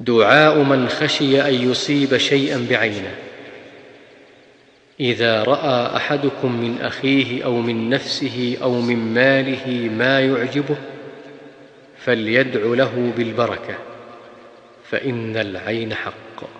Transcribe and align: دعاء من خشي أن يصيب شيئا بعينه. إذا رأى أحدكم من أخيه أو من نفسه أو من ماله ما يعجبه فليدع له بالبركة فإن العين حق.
دعاء 0.00 0.62
من 0.62 0.88
خشي 0.88 1.42
أن 1.42 1.70
يصيب 1.70 2.16
شيئا 2.16 2.66
بعينه. 2.70 3.14
إذا 5.00 5.42
رأى 5.42 5.96
أحدكم 5.96 6.52
من 6.52 6.80
أخيه 6.80 7.44
أو 7.44 7.60
من 7.60 7.90
نفسه 7.90 8.56
أو 8.62 8.80
من 8.80 9.14
ماله 9.14 9.90
ما 9.98 10.20
يعجبه 10.20 10.76
فليدع 11.98 12.60
له 12.60 13.12
بالبركة 13.16 13.74
فإن 14.90 15.36
العين 15.36 15.94
حق. 15.94 16.55